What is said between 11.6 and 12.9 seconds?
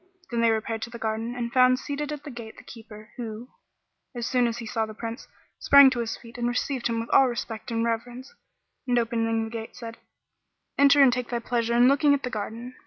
in looking at the garden."